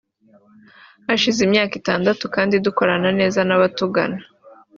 Hashize 1.07 1.39
imyaka 1.47 1.73
itandatu 1.81 2.23
kandi 2.35 2.55
dukorana 2.65 3.09
neza 3.19 3.39
n’abatugana 3.47 4.17